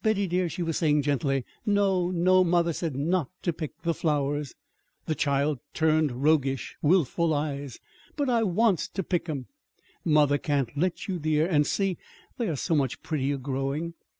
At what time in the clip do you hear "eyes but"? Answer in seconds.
7.34-8.30